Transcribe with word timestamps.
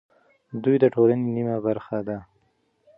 دوی 0.63 0.75
د 0.83 0.85
ټولنې 0.95 1.23
نیمه 1.35 1.57
برخه 1.65 1.97
ده. 2.07 2.17